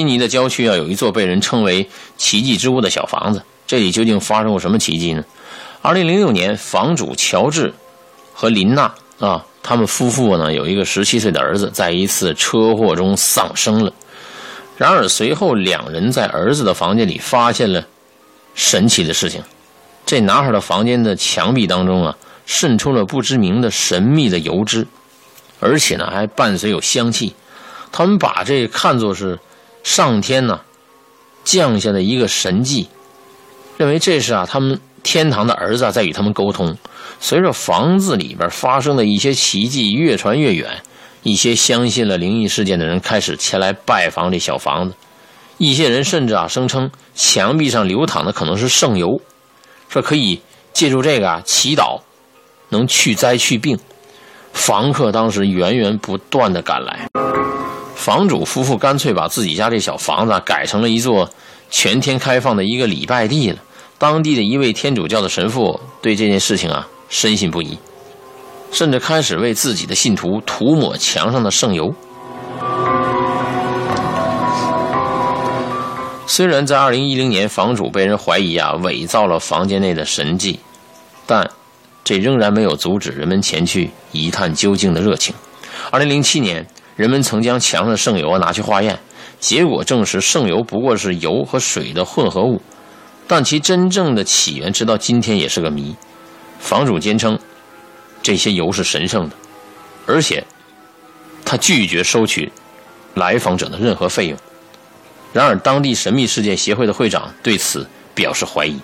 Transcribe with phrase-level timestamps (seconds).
[0.00, 1.86] 悉尼的郊区啊，有一座被人称为
[2.16, 5.22] “奇迹之屋”的小房子，这里究竟发生过什么奇迹呢？
[5.82, 7.72] 二零零六年，房主乔治
[8.32, 13.92] 和林娜啊，他们夫妇呢有一个十七岁的儿子，在一次车祸中丧生了。
[14.78, 17.86] 然而随后，两人在儿子的房间里发现了
[18.54, 19.42] 神奇的事情：
[20.06, 24.86] 这男孩的房间的墙壁当中啊，渗出了不知名的神秘的油脂，
[25.60, 27.34] 而且呢还伴随有香气。
[27.92, 29.36] 他们把这看作是
[29.82, 30.60] 上天呢
[31.44, 32.88] 降下的一个神迹，
[33.76, 36.76] 认为这是啊他们天堂的儿子在与他们沟通。
[37.18, 40.82] 随着房子里边发生的一些奇迹越传越远，
[41.22, 44.94] 一些相信了灵异事件的人开始前来拜访这小房子。
[45.58, 49.20] 一些人甚至啊声称墙壁上流淌的可能是圣油，
[49.90, 50.40] 说可以
[50.72, 52.00] 借助这个啊祈祷
[52.70, 53.78] 能去灾去病。
[54.54, 57.29] 房客当时源源不断的赶来。
[58.00, 61.28] 房主夫妇干脆把自己家这小房子改成了一座
[61.68, 63.58] 全天开放的一个礼拜地了。
[63.98, 67.78] 当地的一位天主教的神父对这件事情啊深信不疑，
[68.72, 71.92] 甚至开始为自己的信徒涂抹墙上的圣油。
[76.26, 80.58] 虽然在2010年房主被人怀疑啊伪造了房间内的神迹，
[81.26, 81.46] 但
[82.02, 85.34] 这仍然没有阻止人们前去一探究竟的热情。
[85.92, 86.66] 2007年。
[87.00, 88.98] 人们曾将墙上的圣油拿去化验，
[89.38, 92.60] 结果证实圣油不过是油和水的混合物，
[93.26, 95.96] 但其真正的起源直到今天也是个谜。
[96.58, 97.38] 房主坚称
[98.22, 99.36] 这些油是神圣的，
[100.06, 100.44] 而且
[101.42, 102.52] 他拒绝收取
[103.14, 104.38] 来访者的任何费用。
[105.32, 108.78] 然而，当地神秘事件协会的会长对此表示怀疑。